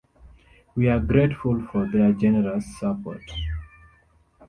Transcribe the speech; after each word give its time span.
We 0.75 0.89
are 0.89 0.99
grateful 0.99 1.61
for 1.71 1.87
their 1.87 2.11
generous 2.13 2.65
support. 2.79 3.21